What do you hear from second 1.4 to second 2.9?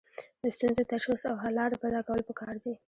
حل لاره پیدا کول پکار دي.